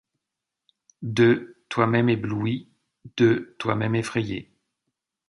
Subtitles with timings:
[1.03, 1.55] De.
[1.69, 2.67] toi-même ébloui,
[3.17, 4.51] de toi-même effrayé